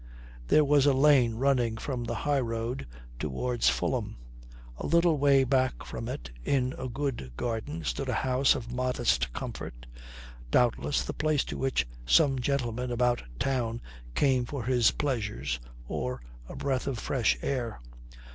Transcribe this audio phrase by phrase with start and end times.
[0.47, 2.87] There was a lane running from the high road
[3.19, 4.17] towards Fulham.
[4.77, 9.31] A little way back from it, in a good garden, stood a house of modest
[9.31, 9.85] comfort,
[10.49, 13.79] doubtless the place to which some gentleman about town
[14.15, 17.79] came for his pleasures or a breath of fresh air.